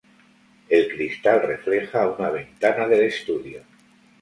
[0.67, 3.61] El cristal refleja una ventana del estudio.